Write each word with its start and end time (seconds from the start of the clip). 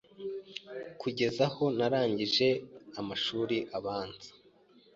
kugeza 1.01 1.43
aho 1.49 1.63
narangije 1.77 2.47
amashuri 2.99 3.57
abanza, 3.77 4.31